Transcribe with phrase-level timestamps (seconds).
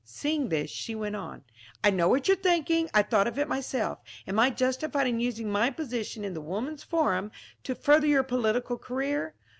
[0.03, 1.43] Seeing this she went on:
[1.83, 2.89] "I know what you're thinking.
[2.91, 3.99] I thought of it myself.
[4.25, 7.29] Am I justified in using my position in the Woman's Forum
[7.65, 9.35] to further your political career?